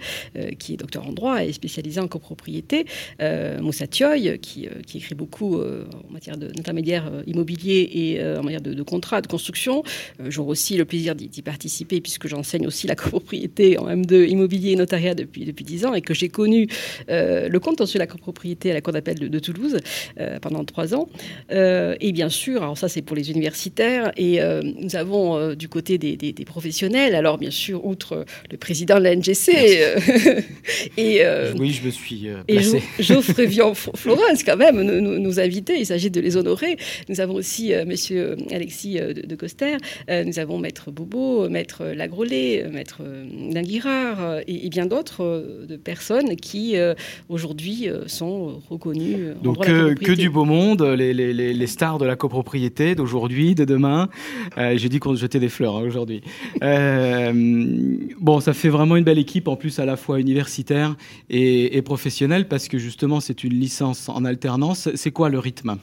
qui 0.60 0.74
est 0.74 0.78
docteur 0.78 1.08
en 1.08 1.14
droit 1.14 1.44
et 1.44 1.52
spécialisée 1.52 2.00
en 2.00 2.08
copropriété 2.08 2.59
euh, 3.22 3.60
Moussa 3.60 3.88
Thioy, 3.88 4.38
qui, 4.40 4.68
euh, 4.68 4.82
qui, 4.86 4.98
écrit 4.98 5.16
beaucoup 5.16 5.58
euh, 5.58 5.86
en 6.08 6.12
matière 6.12 6.38
d'intermédiaire 6.38 7.12
immobilier 7.26 7.90
et 7.94 8.24
en 8.38 8.44
matière 8.44 8.62
de, 8.62 8.74
de 8.74 8.84
contrat, 8.84 9.22
de 9.22 9.28
construction. 9.28 9.84
J'aurai 10.28 10.52
aussi 10.52 10.78
le 10.78 10.86
plaisir 10.86 11.16
d'y 11.16 11.42
participer 11.42 12.02
puisque 12.02 12.28
j'enseigne 12.28 12.68
aussi 12.68 12.88
la 12.88 12.96
copropriété 13.00 13.78
en 13.78 13.88
M2 13.88 14.28
immobilier 14.28 14.72
et 14.72 14.76
notariat 14.76 15.16
depuis, 15.16 15.46
depuis 15.46 15.66
10 15.66 15.86
ans 15.86 15.94
et 15.94 16.02
que 16.02 16.14
j'ai 16.14 16.30
connu 16.30 16.68
le 17.08 17.58
contentieux 17.60 17.98
de 17.98 18.04
la 18.04 18.08
copropriété 18.08 18.72
à 18.72 18.74
la 18.74 18.82
Cour 18.82 18.94
d'appel 18.94 19.18
de, 19.18 19.40
Toulouse 19.40 19.78
pendant 20.42 20.64
3 20.64 20.96
ans. 20.96 21.10
et 21.50 22.12
bien 22.12 22.30
sûr, 22.30 22.64
alors 22.64 22.78
ça 22.78 22.90
c'est 22.90 23.02
pour 23.02 23.16
les 23.16 23.32
universitaires 23.32 24.12
et 24.18 24.40
nous 24.64 24.96
avons 24.96 25.54
du 25.56 25.70
côté 25.70 25.98
des, 25.98 26.16
des, 26.18 26.46
professionnels, 26.46 27.16
alors 27.16 27.38
bien 27.38 27.52
sûr, 27.52 27.86
outre 27.86 28.26
le 28.52 28.58
président 28.58 28.98
de 28.98 29.04
la 29.04 29.16
NGC 29.16 29.50
et... 30.98 31.22
oui, 31.58 31.72
je 31.72 31.86
me 31.86 31.92
suis 31.92 32.28
Et 32.50 32.60
Geoffrey 33.00 33.46
Vian-Florence, 33.46 34.44
quand 34.44 34.58
même, 34.58 34.82
nous, 34.82 35.40
inviter. 35.40 35.80
Il 35.80 35.86
s'agit 35.86 36.10
de 36.10 36.20
les 36.20 36.36
honorer. 36.38 36.78
Nous 37.08 37.22
avons 37.22 37.36
aussi 37.36 37.72
M. 37.72 37.88
Monsieur 37.88 38.38
Alexis 38.52 39.00
de, 39.00 39.36
Coster. 39.36 39.78
nous 40.10 40.40
avons 40.40 40.58
Maître 40.58 40.90
Bobo, 40.92 41.50
Maître 41.50 41.86
Lagrolet, 41.86 42.66
Maître 42.72 43.02
Dinguirard 43.52 44.40
et, 44.48 44.70
bien 44.70 44.86
d'autres 44.86 45.66
de 45.68 45.76
personnes 45.76 46.36
qui 46.36 46.76
aujourd'hui 47.28 47.88
sont 48.08 48.62
reconnues. 48.70 49.34
Donc 49.44 49.66
que, 49.66 50.14
du 50.14 50.30
beau 50.30 50.46
monde, 50.46 50.82
les, 50.82 51.14
les, 51.14 51.34
les, 51.34 51.68
stars 51.68 51.98
de 51.98 52.06
la 52.06 52.16
copropriété 52.16 52.96
d'aujourd'hui, 52.96 53.56
de 53.56 53.66
demain. 53.66 54.10
J'ai 54.58 54.90
dit 54.90 55.00
qu'on 55.00 55.16
jetait 55.16 55.40
des 55.40 55.50
fleurs 55.50 55.78
hein, 55.78 55.84
aujourd'hui. 55.84 56.22
bon, 56.62 58.40
ça 58.40 58.54
fait 58.54 58.70
vraiment 58.70 58.96
une 58.96 59.04
belle 59.04 59.20
équipe 59.20 59.48
en 59.48 59.56
plus 59.56 59.80
à 59.80 59.86
la 59.86 59.98
fois 59.98 60.20
universitaire 60.20 60.96
et, 61.30 61.82
professionnelle 61.82 62.39
parce 62.46 62.68
que 62.68 62.78
justement 62.78 63.20
c'est 63.20 63.44
une 63.44 63.54
licence 63.54 64.10
en 64.10 64.26
alternance. 64.26 64.90
C'est 64.96 65.12
quoi 65.12 65.30
le 65.30 65.40
rythme? 65.40 65.78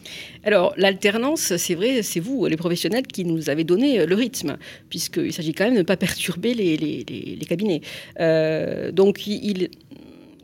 Alors 0.44 0.74
l'alternance, 0.76 1.56
c'est 1.56 1.74
vrai, 1.74 2.02
c'est 2.02 2.20
vous, 2.20 2.46
les 2.46 2.56
professionnels, 2.56 3.06
qui 3.06 3.24
nous 3.24 3.50
avez 3.50 3.64
donné 3.64 4.06
le 4.06 4.14
rythme 4.14 4.56
puisqu'il 4.88 5.32
s'agit 5.32 5.52
quand 5.52 5.64
même 5.64 5.74
de 5.74 5.78
ne 5.80 5.84
pas 5.84 5.96
perturber 5.96 6.54
les, 6.54 6.76
les, 6.76 7.46
cabinets. 7.46 7.80
Euh, 8.20 8.92
donc 8.92 9.26
il, 9.26 9.68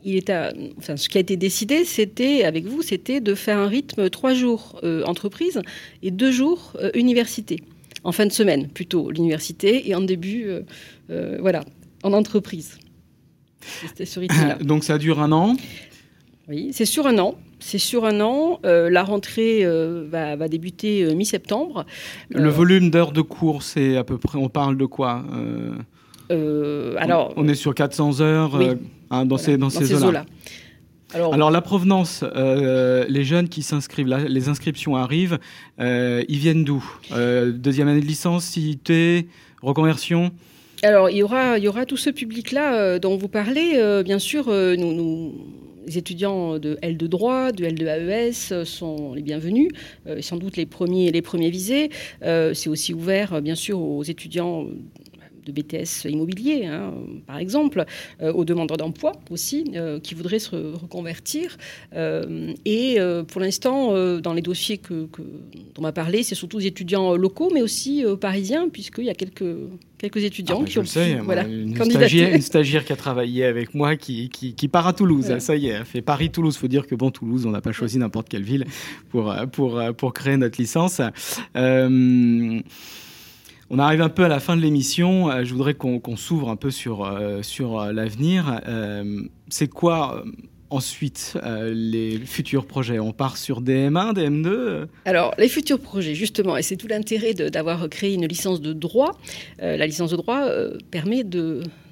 il 0.03 0.15
est 0.17 0.31
enfin, 0.77 0.97
ce 0.97 1.09
qui 1.09 1.17
a 1.17 1.21
été 1.21 1.37
décidé, 1.37 1.85
c'était 1.85 2.43
avec 2.43 2.65
vous, 2.65 2.81
c'était 2.81 3.21
de 3.21 3.35
faire 3.35 3.57
un 3.57 3.67
rythme 3.67 4.09
trois 4.09 4.33
jours 4.33 4.79
euh, 4.83 5.03
entreprise 5.05 5.61
et 6.01 6.11
deux 6.11 6.31
jours 6.31 6.73
euh, 6.81 6.91
université 6.93 7.61
en 8.03 8.11
fin 8.11 8.25
de 8.25 8.31
semaine 8.31 8.67
plutôt 8.67 9.11
l'université 9.11 9.89
et 9.89 9.95
en 9.95 10.01
début, 10.01 10.47
voilà, 11.39 11.63
en 12.03 12.11
entreprise. 12.11 12.77
Donc 14.61 14.83
ça 14.83 14.97
dure 14.97 15.19
un 15.21 15.31
an? 15.31 15.55
Oui, 16.49 16.71
c'est 16.73 16.85
sur 16.85 17.07
un 17.07 17.17
an. 17.19 17.35
C'est 17.59 17.77
sur 17.77 18.05
un 18.05 18.19
an. 18.19 18.59
Euh, 18.65 18.89
la 18.89 19.03
rentrée 19.03 19.63
euh, 19.63 20.05
va, 20.09 20.35
débuter 20.49 21.03
euh, 21.03 21.13
mi-septembre. 21.13 21.85
Le 22.29 22.49
volume 22.49 22.89
d'heures 22.89 23.13
de 23.13 23.21
cours, 23.21 23.63
c'est 23.63 23.95
à 23.95 24.03
peu 24.03 24.17
près. 24.17 24.37
On 24.37 24.49
parle 24.49 24.77
de 24.77 24.85
quoi 24.85 25.23
alors, 26.29 27.31
on, 27.37 27.47
est 27.47 27.53
sur 27.53 27.75
400 27.75 28.21
heures 28.21 28.59
hein, 29.11 29.25
dans, 29.25 29.37
ces, 29.37 29.55
dans, 29.55 29.69
ces, 29.69 29.87
là 30.11 30.25
alors, 31.13 31.51
la 31.51 31.61
provenance, 31.61 32.23
les 32.33 33.23
jeunes 33.23 33.49
qui 33.49 33.61
s'inscrivent, 33.61 34.07
les 34.07 34.49
inscriptions 34.49 34.95
arrivent, 34.95 35.37
ils 35.77 36.39
viennent 36.39 36.63
d'où? 36.63 36.83
Deuxième 37.11 37.87
année 37.87 38.01
de 38.01 38.07
licence, 38.07 38.45
CIT, 38.45 39.27
reconversion? 39.61 40.31
Alors, 40.81 41.11
il 41.11 41.17
y 41.17 41.23
aura, 41.23 41.59
il 41.59 41.65
y 41.65 41.67
aura 41.67 41.85
tout 41.85 41.97
ce 41.97 42.09
public-là 42.09 42.97
dont 42.97 43.15
vous 43.15 43.27
parlez. 43.27 44.01
Bien 44.03 44.17
sûr, 44.17 44.47
nous, 44.47 44.93
nous, 44.93 45.35
les 45.85 45.97
étudiants 45.97 46.59
de 46.59 46.77
L 46.81 46.97
de 46.97 47.07
droit, 47.07 47.51
de 47.51 47.65
L 47.65 47.75
de 47.75 47.85
AES 47.85 48.63
sont 48.65 49.13
les 49.13 49.21
bienvenus, 49.21 49.69
et 50.07 50.21
sans 50.21 50.37
doute 50.37 50.57
les 50.57 50.65
premiers, 50.65 51.11
les 51.11 51.21
premiers 51.21 51.49
visés. 51.49 51.89
C'est 52.21 52.69
aussi 52.69 52.93
ouvert, 52.93 53.41
bien 53.41 53.55
sûr, 53.55 53.79
aux 53.79 54.03
étudiants 54.03 54.67
de 55.45 55.51
BTS 55.51 56.09
immobilier, 56.09 56.65
hein, 56.65 56.93
par 57.27 57.37
exemple, 57.37 57.85
aux 58.21 58.45
demandeurs 58.45 58.77
d'emploi 58.77 59.13
aussi, 59.29 59.73
qui 60.01 60.15
voudraient 60.15 60.39
se 60.39 60.55
reconvertir. 60.55 61.57
et 61.93 62.97
pour 63.27 63.41
l'instant, 63.41 63.93
dans 64.19 64.33
les 64.33 64.41
dossiers 64.41 64.77
que, 64.77 65.05
que 65.07 65.21
dont 65.21 65.79
on 65.79 65.81
m'a 65.81 65.91
parlé, 65.91 66.23
c'est 66.23 66.35
surtout 66.35 66.59
des 66.59 66.67
étudiants 66.67 67.15
locaux, 67.15 67.51
mais 67.53 67.61
aussi 67.61 68.03
parisiens, 68.19 68.69
puisqu'il 68.69 69.05
y 69.05 69.09
a 69.09 69.15
quelques 69.15 69.43
quelques 70.03 70.23
étudiants 70.25 70.59
ah, 70.61 70.65
qui 70.65 70.79
ont 70.79 70.85
sais, 70.85 71.15
voilà, 71.23 71.43
une, 71.43 71.73
stagiaire, 72.41 72.83
qui 72.83 72.91
a 72.91 72.95
travaillé 72.95 73.45
avec 73.45 73.73
moi 73.73 73.95
qui, 73.95 74.27
qui, 74.29 74.67
part 74.67 74.85
à 74.85 74.93
Toulouse. 74.93 75.37
Ça 75.39 75.55
y 75.55 75.67
est, 75.67 75.69
elle 75.69 75.85
fait 75.85 76.01
Paris-Toulouse. 76.01 76.57
faut 76.57 76.67
dire 76.67 76.87
que 76.87 76.95
bon, 76.95 77.09
Toulouse, 77.09 77.45
on 77.45 77.51
n'a 77.51 77.61
pas 77.61 77.71
choisi 77.71 77.97
n'importe 77.97 78.27
quelle 78.27 78.43
ville 78.43 78.65
pour, 79.09 79.33
pour, 79.53 79.81
pour 79.97 80.13
créer 80.13 80.35
notre 80.35 80.59
licence. 80.59 81.01
Euh, 81.55 82.59
on 83.69 83.79
arrive 83.79 84.01
un 84.01 84.09
peu 84.09 84.23
à 84.23 84.27
la 84.27 84.39
fin 84.39 84.55
de 84.55 84.61
l'émission. 84.61 85.29
Euh, 85.29 85.43
je 85.43 85.53
voudrais 85.53 85.73
qu'on 85.73 86.17
s'ouvre 86.17 86.49
un 86.49 86.55
peu 86.55 86.71
sur, 86.71 87.05
euh, 87.05 87.41
sur 87.41 87.85
l'avenir. 87.91 88.61
C'est 89.49 89.67
quoi 89.67 90.23
ensuite 90.73 91.37
euh, 91.43 91.71
les 91.73 92.17
futurs 92.17 92.65
projets? 92.65 92.99
On 92.99 93.13
part 93.13 93.37
sur 93.37 93.61
DM1, 93.61 94.13
DM2 94.13 94.87
Alors, 95.05 95.33
les 95.37 95.47
futurs 95.47 95.79
projets, 95.79 96.15
justement, 96.15 96.57
et 96.57 96.63
c'est 96.63 96.77
tout 96.77 96.87
l'intérêt 96.87 97.33
d'avoir 97.33 97.87
créé 97.89 98.15
une 98.15 98.25
licence 98.25 98.59
de 98.59 98.73
droit. 98.73 99.11
Euh, 99.61 99.77
la 99.77 99.85
licence 99.85 100.11
de 100.11 100.17
droit 100.17 100.41
euh, 100.41 100.77
permet 100.91 101.23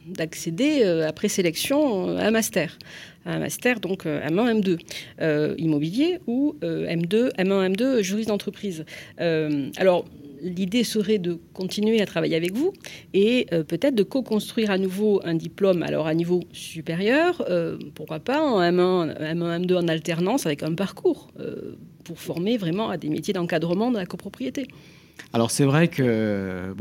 d'accéder 0.07 0.83
après 1.07 1.27
sélection 1.27 2.17
à 2.17 2.25
un 2.25 2.31
master. 2.31 2.77
Un 3.25 3.37
master, 3.37 3.79
donc 3.79 4.05
M1, 4.05 4.79
M2 5.19 5.55
immobilier 5.57 6.17
ou 6.25 6.55
M2, 6.63 7.31
M1, 7.37 7.75
M2 7.75 8.01
juriste 8.01 8.29
d'entreprise. 8.29 8.83
alors, 9.19 10.05
l'idée 10.41 10.83
serait 10.83 11.19
de 11.19 11.39
continuer 11.53 12.01
à 12.01 12.05
travailler 12.05 12.35
avec 12.35 12.53
vous 12.53 12.73
et 13.13 13.47
euh, 13.53 13.63
peut-être 13.63 13.95
de 13.95 14.03
co-construire 14.03 14.71
à 14.71 14.77
nouveau 14.77 15.21
un 15.23 15.35
diplôme, 15.35 15.83
alors 15.83 16.07
à 16.07 16.13
niveau 16.13 16.41
supérieur, 16.51 17.43
euh, 17.49 17.77
pourquoi 17.95 18.19
pas 18.19 18.41
en 18.41 18.59
M1, 18.59 19.17
M1, 19.19 19.65
M2 19.65 19.77
en 19.77 19.87
alternance 19.87 20.45
avec 20.45 20.63
un 20.63 20.73
parcours 20.73 21.29
euh, 21.39 21.75
pour 22.03 22.19
former 22.19 22.57
vraiment 22.57 22.89
à 22.89 22.97
des 22.97 23.09
métiers 23.09 23.33
d'encadrement 23.33 23.91
de 23.91 23.97
la 23.97 24.05
copropriété. 24.05 24.67
Alors 25.33 25.51
c'est 25.51 25.65
vrai 25.65 25.87
que 25.87 26.73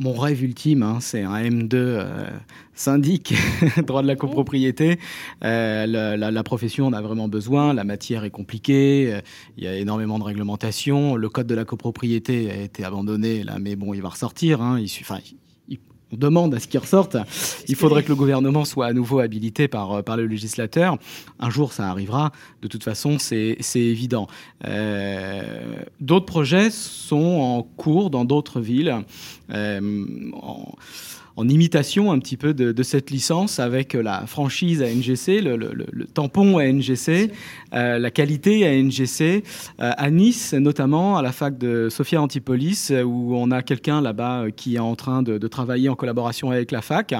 mon 0.00 0.14
rêve 0.14 0.42
ultime, 0.42 0.82
hein, 0.82 0.98
c'est 1.00 1.22
un 1.22 1.42
M2 1.42 1.74
euh, 1.74 2.30
syndic, 2.74 3.34
droit 3.86 4.00
de 4.00 4.06
la 4.06 4.16
copropriété. 4.16 4.98
Euh, 5.44 5.86
la, 5.86 6.42
profession 6.42 6.86
en 6.86 6.94
a 6.94 7.02
vraiment 7.02 7.28
besoin, 7.28 7.74
la 7.74 7.84
matière 7.84 8.24
est 8.24 8.30
compliquée, 8.30 9.12
euh, 9.12 9.20
il 9.58 9.64
y 9.64 9.66
a 9.66 9.76
énormément 9.76 10.18
de 10.18 10.24
réglementations. 10.24 11.16
Le 11.16 11.28
code 11.28 11.46
de 11.46 11.54
la 11.54 11.66
copropriété 11.66 12.50
a 12.50 12.56
été 12.62 12.82
abandonné 12.82 13.44
mais 13.60 13.76
bon, 13.76 13.92
il 13.92 14.00
va 14.00 14.08
ressortir. 14.08 14.62
Hein, 14.62 14.80
il, 14.80 14.88
on 16.12 16.16
demande 16.16 16.54
à 16.54 16.60
ce 16.60 16.68
qu'il 16.68 16.80
ressorte. 16.80 17.16
Il 17.68 17.76
faudrait 17.76 18.02
que 18.02 18.08
le 18.08 18.16
gouvernement 18.16 18.64
soit 18.64 18.86
à 18.86 18.92
nouveau 18.92 19.20
habilité 19.20 19.68
par, 19.68 19.92
euh, 19.92 20.02
par 20.02 20.16
le 20.16 20.26
législateur. 20.26 20.98
Un 21.38 21.50
jour, 21.50 21.72
ça 21.72 21.88
arrivera. 21.88 22.32
De 22.62 22.68
toute 22.68 22.84
façon, 22.84 23.18
c'est 23.18 23.58
évident. 23.74 24.26
Euh, 24.66 25.76
d'autres 26.00 26.26
projets 26.26 26.70
sont 26.70 27.16
en 27.16 27.62
cours 27.62 28.10
dans 28.10 28.24
d'autres 28.24 28.60
villes. 28.60 28.96
Euh, 29.50 30.04
en, 30.32 30.74
en 31.40 31.48
imitation 31.48 32.12
un 32.12 32.18
petit 32.18 32.36
peu 32.36 32.52
de, 32.52 32.82
cette 32.82 33.10
licence 33.10 33.60
avec 33.60 33.94
la 33.94 34.26
franchise 34.26 34.82
ANGC, 34.82 35.40
le, 35.42 35.56
le, 35.56 36.04
tampon 36.04 36.58
ANGC, 36.58 37.30
euh, 37.72 37.98
la 37.98 38.10
qualité 38.10 38.68
ANGC. 38.68 39.42
Euh, 39.80 39.92
à 39.96 40.10
Nice, 40.10 40.52
notamment, 40.52 41.16
à 41.16 41.22
la 41.22 41.32
fac 41.32 41.56
de 41.56 41.88
Sophia 41.88 42.20
Antipolis, 42.20 42.92
où 43.04 43.34
on 43.36 43.50
a 43.50 43.62
quelqu'un 43.62 44.02
là-bas 44.02 44.42
euh, 44.42 44.50
qui 44.50 44.76
est 44.76 44.80
en 44.80 44.96
train 44.96 45.22
de, 45.22 45.38
travailler 45.48 45.88
en 45.88 45.94
collaboration 45.96 46.50
avec 46.50 46.70
la 46.70 46.82
fac. 46.82 47.14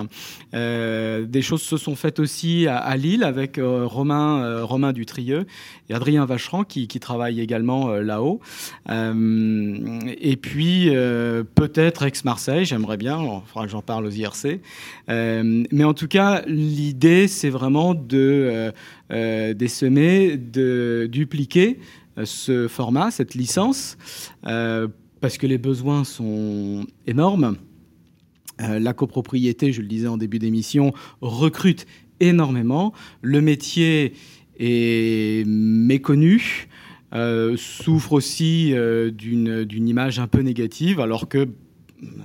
des 0.53 1.43
choses 1.43 1.63
se 1.63 1.77
sont 1.77 1.97
faites 1.97 2.21
aussi 2.21 2.67
à, 2.69 2.97
Lille 2.97 3.25
avec 3.25 3.59
Romain, 3.61 4.63
Romain 4.63 4.93
Dutrieux 4.93 5.47
et 5.89 5.95
Adrien 5.95 6.25
Vacheran 6.27 6.63
qui, 6.63 6.87
qui 6.87 7.01
travaille 7.01 7.41
également 7.41 7.89
là-haut. 7.97 8.41
et 8.89 10.37
puis, 10.37 10.91
peut-être 11.55 12.05
ex-Marseille, 12.05 12.65
j'aimerais 12.67 12.99
bien, 12.99 13.19
il 13.21 13.49
faudra 13.49 13.67
que 13.67 13.73
j'en 13.73 13.83
parle 13.83 14.10
IRC. 14.11 14.61
Euh, 15.09 15.65
mais 15.71 15.85
en 15.85 15.95
tout 15.95 16.09
cas, 16.09 16.43
l'idée, 16.47 17.29
c'est 17.29 17.51
vraiment 17.51 17.95
de 17.95 18.19
euh, 18.19 18.73
euh, 19.13 19.55
décemer, 19.55 20.37
de 20.37 21.09
dupliquer 21.11 21.79
ce 22.25 22.69
format, 22.69 23.11
cette 23.11 23.35
licence, 23.35 23.97
parce 24.43 25.39
que 25.39 25.47
les 25.47 25.57
besoins 25.57 26.05
sont 26.05 26.85
énormes. 27.07 27.57
la 28.59 28.93
copropriété, 28.93 29.73
je 29.73 29.81
le 29.81 29.87
disais 29.87 30.09
en 30.09 30.19
début 30.19 30.39
d'émission, 30.39 30.93
recrute 31.23 31.87
énormément. 32.19 32.93
Le 33.23 33.41
métier 33.41 34.13
est 34.59 35.47
méconnu. 35.47 36.69
souffre 37.57 38.13
aussi 38.13 38.75
d'une 39.15 39.89
image 39.89 40.19
un 40.19 40.27
peu 40.27 40.41
négative, 40.41 41.01
alors 41.01 41.27
que 41.27 41.49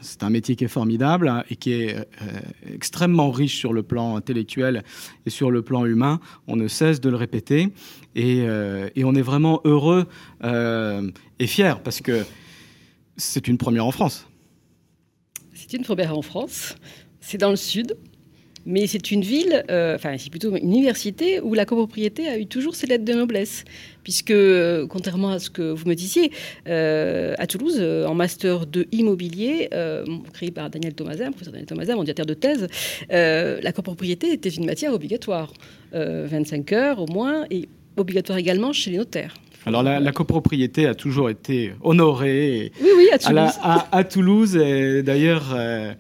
c'est 0.02 0.24
un 0.24 0.30
métier 0.30 0.56
qui 0.56 0.64
est 0.64 0.70
formidable 0.70 1.28
hein, 1.28 1.44
et 1.50 1.56
qui 1.56 1.74
est 1.74 1.96
euh, 1.98 2.04
extrêmement 2.74 3.32
riche 3.32 3.58
sur 3.58 3.74
le 3.74 3.84
plan 3.84 4.16
intellectuel 4.16 4.84
et 5.26 5.30
sur 5.30 5.52
le 5.52 5.62
plan 5.62 5.86
humain. 5.86 6.20
On 6.48 6.56
ne 6.56 6.68
cesse 6.68 7.02
de 7.02 7.10
le 7.10 7.16
répéter 7.16 7.74
et, 8.16 8.42
euh, 8.48 8.90
on 8.98 9.16
est 9.16 9.22
vraiment 9.22 9.62
heureux 9.66 10.08
euh, 10.44 11.10
et 11.40 11.48
fier 11.48 11.82
parce 11.82 12.02
que 12.02 12.26
c'est 13.18 13.48
une 13.48 13.58
première 13.58 13.86
en 13.86 13.92
France. 13.92 14.28
C'est 15.54 15.74
une 15.74 15.84
première 15.84 16.18
en 16.18 16.22
France. 16.22 16.76
C'est 17.22 17.38
dans 17.38 17.50
le 17.50 17.56
sud. 17.56 17.98
Mais 18.66 18.88
c'est 18.88 19.12
une 19.12 19.22
ville, 19.22 19.64
enfin 19.70 20.16
c'est 20.18 20.30
plutôt 20.30 20.56
une 20.56 20.72
université 20.72 21.40
où 21.40 21.54
la 21.54 21.66
copropriété 21.66 22.28
a 22.28 22.38
eu 22.38 22.48
toujours 22.48 22.76
ses 22.76 22.88
lettres 22.88 23.06
de 23.06 23.14
noblesse 23.14 23.64
puisque, 24.04 24.34
contrairement 24.90 25.32
à 25.32 25.40
ce 25.40 25.50
que 25.50 25.72
vous 25.72 25.88
me 25.88 25.96
disiez, 25.96 26.32
à 26.66 27.48
Toulouse, 27.48 27.80
en 27.82 28.14
master 28.14 28.66
de 28.68 28.88
immobilier, 28.92 29.70
créé 30.34 30.52
par 30.52 30.70
Daniel 30.70 30.94
Thomasin, 30.94 31.32
professeur 31.32 31.54
Daniel 31.54 31.68
Thomasin, 31.68 31.96
mon 31.96 32.04
directeur 32.04 32.26
de 32.26 32.34
thèse, 32.34 32.68
la 33.10 33.72
copropriété 33.72 34.32
était 34.32 34.50
une 34.50 34.66
matière 34.66 34.94
obligatoire, 34.94 35.54
25 35.92 36.72
heures 36.74 37.02
au 37.02 37.08
moins, 37.08 37.46
et 37.50 37.68
obligatoire 37.98 38.38
également 38.38 38.74
chez 38.74 38.92
les 38.92 38.98
notaires. 38.98 39.34
Alors 39.66 39.82
la, 39.82 40.12
copropriété 40.12 40.86
a 40.86 40.94
toujours 40.94 41.30
été 41.30 41.74
honorée 41.82 42.72
oui, 42.80 42.90
oui, 42.98 43.10
à 43.12 43.18
Toulouse. 43.18 43.52
À, 43.64 44.04
Toulouse 44.04 44.54
d'ailleurs, 44.54 45.54
euh, 45.56 45.58
euh, 45.58 45.94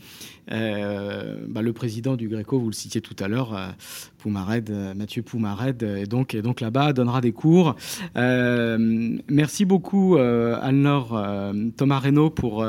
bah, 0.47 1.61
le 1.61 1.73
président 1.73 2.15
du 2.15 2.27
Gréco, 2.27 2.59
vous 2.59 2.69
le 2.69 2.73
citiez 2.73 3.01
tout 3.01 3.15
à 3.19 3.27
l'heure, 3.27 3.55
euh, 3.55 4.93
Mathieu 4.95 5.21
Poumared, 5.21 5.83
est 5.83 6.07
donc, 6.07 6.61
là-bas, 6.61 6.93
donnera 6.93 7.21
des 7.21 7.31
cours. 7.31 7.75
merci 8.15 9.65
beaucoup, 9.65 10.17
Anne-Laure 10.17 11.53
Thomas 11.77 11.99
Reynaud, 11.99 12.29
pour 12.29 12.63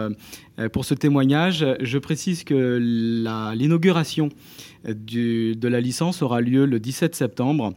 ce 0.82 0.94
témoignage. 0.94 1.66
Je 1.80 1.98
précise 1.98 2.44
que 2.44 2.78
l'inauguration 3.56 4.28
de 4.84 5.68
la 5.68 5.80
licence 5.80 6.22
aura 6.22 6.40
lieu 6.40 6.66
le 6.66 6.78
17 6.78 7.14
septembre 7.14 7.74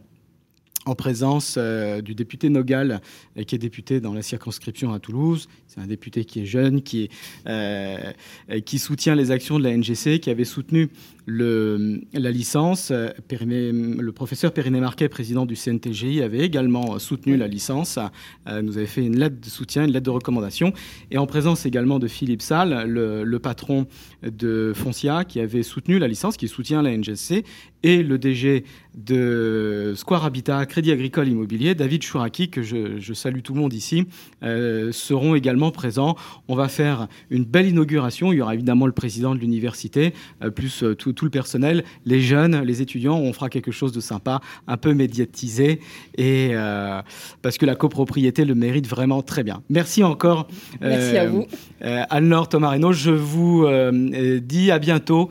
en 0.86 0.94
présence 0.94 1.56
euh, 1.58 2.00
du 2.00 2.14
député 2.14 2.48
Nogal, 2.48 3.00
euh, 3.36 3.44
qui 3.44 3.54
est 3.54 3.58
député 3.58 4.00
dans 4.00 4.14
la 4.14 4.22
circonscription 4.22 4.92
à 4.92 4.98
Toulouse. 4.98 5.48
C'est 5.66 5.80
un 5.80 5.86
député 5.86 6.24
qui 6.24 6.40
est 6.40 6.46
jeune, 6.46 6.82
qui, 6.82 7.10
euh, 7.46 8.12
qui 8.64 8.78
soutient 8.78 9.14
les 9.14 9.30
actions 9.30 9.58
de 9.58 9.64
la 9.64 9.76
NGC, 9.76 10.20
qui 10.20 10.30
avait 10.30 10.44
soutenu 10.44 10.88
la 11.26 12.30
licence. 12.30 12.90
le 12.92 14.10
professeur 14.10 14.52
Périné 14.52 14.80
Marquet, 14.80 15.08
président 15.08 15.46
du 15.46 15.54
CNTGI, 15.54 16.22
avait 16.22 16.40
également 16.40 16.98
soutenu 16.98 17.36
la 17.36 17.46
licence, 17.46 17.98
nous 18.46 18.76
avait 18.76 18.86
fait 18.86 19.04
une 19.04 19.18
lettre 19.18 19.40
de 19.40 19.48
soutien, 19.48 19.84
une 19.84 19.92
lettre 19.92 20.06
de 20.06 20.10
recommandation, 20.10 20.72
et 21.10 21.18
en 21.18 21.26
présence 21.26 21.66
également 21.66 21.98
de 21.98 22.08
Philippe 22.08 22.42
Salle, 22.42 22.88
le, 22.88 23.38
patron 23.38 23.86
de 24.22 24.72
Foncia, 24.74 25.24
qui 25.24 25.40
avait 25.40 25.62
soutenu 25.62 25.98
la 25.98 26.08
licence, 26.08 26.36
qui 26.36 26.48
soutient 26.48 26.82
la 26.82 26.96
NGC, 26.96 27.44
et 27.82 28.02
le 28.02 28.18
DG 28.18 28.64
de 28.94 29.94
Square 29.96 30.24
Habitat, 30.24 30.66
Crédit 30.66 30.92
Agricole 30.92 31.28
Immobilier, 31.28 31.74
David 31.74 32.02
Chouraki, 32.02 32.50
que 32.50 32.62
je, 32.62 33.12
salue 33.14 33.40
tout 33.40 33.54
le 33.54 33.60
monde 33.60 33.72
ici, 33.72 34.06
euh, 34.42 34.92
seront 34.92 35.34
également 35.34 35.70
présents. 35.70 36.16
On 36.48 36.54
va 36.54 36.68
faire 36.68 37.08
une 37.30 37.44
belle 37.44 37.68
inauguration. 37.68 38.32
Il 38.32 38.36
y 38.36 38.42
aura 38.42 38.54
évidemment 38.54 38.86
le 38.86 38.92
président 38.92 39.34
de 39.34 39.40
l'université, 39.40 40.12
euh, 40.42 40.50
plus 40.50 40.82
euh, 40.82 40.94
tout, 41.12 41.24
le 41.24 41.30
personnel, 41.30 41.84
les 42.04 42.20
jeunes, 42.20 42.62
les 42.62 42.82
étudiants. 42.82 43.18
On 43.18 43.32
fera 43.32 43.48
quelque 43.48 43.72
chose 43.72 43.92
de 43.92 44.00
sympa, 44.00 44.40
un 44.66 44.76
peu 44.76 44.94
médiatisé, 44.94 45.80
et 46.16 46.52
parce 47.42 47.58
que 47.58 47.66
la 47.66 47.74
copropriété 47.74 48.44
le 48.44 48.54
mérite 48.54 48.86
vraiment 48.86 49.22
très 49.22 49.42
bien. 49.42 49.62
Merci 49.68 50.02
encore. 50.02 50.48
Merci 50.80 51.16
à 51.16 51.26
vous. 51.26 51.46
Anne-Laure 51.80 52.48
Tomarino, 52.48 52.92
je 52.92 53.10
vous 53.10 53.66
dis 54.42 54.70
à 54.70 54.78
bientôt 54.78 55.28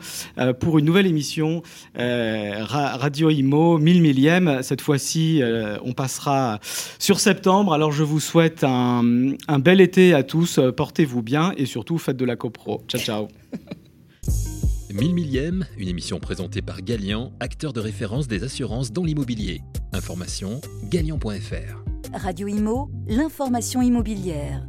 pour 0.60 0.78
une 0.78 0.84
nouvelle 0.84 1.06
émission. 1.06 1.62
Radio 1.96 3.30
Imo, 3.30 3.78
1000 3.78 4.02
millième. 4.02 4.62
Cette 4.62 4.80
fois-ci, 4.80 5.42
euh, 5.42 5.76
on 5.84 5.92
passera 5.92 6.60
sur 6.98 7.20
septembre. 7.20 7.72
Alors 7.72 7.92
je 7.92 8.02
vous 8.02 8.20
souhaite 8.20 8.64
un, 8.64 9.32
un 9.48 9.58
bel 9.58 9.80
été 9.80 10.14
à 10.14 10.22
tous. 10.22 10.60
Portez-vous 10.76 11.22
bien 11.22 11.52
et 11.56 11.66
surtout 11.66 11.98
faites 11.98 12.16
de 12.16 12.24
la 12.24 12.36
copro. 12.36 12.82
Ciao, 12.88 13.00
ciao. 13.00 13.28
1000 14.92 15.14
millième, 15.14 15.66
une 15.78 15.88
émission 15.88 16.18
présentée 16.18 16.62
par 16.62 16.82
Galian, 16.82 17.32
acteur 17.40 17.72
de 17.72 17.80
référence 17.80 18.26
des 18.26 18.42
assurances 18.42 18.92
dans 18.92 19.04
l'immobilier. 19.04 19.62
Information, 19.92 20.60
galian.fr. 20.88 21.84
Radio 22.12 22.48
Imo, 22.48 22.90
l'information 23.06 23.82
immobilière. 23.82 24.66